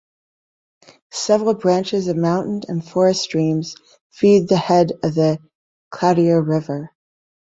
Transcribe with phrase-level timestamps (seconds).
[1.11, 3.75] Several branches of mountain and forest streams
[4.09, 5.37] feed the head of the
[5.91, 6.89] Cloutier river.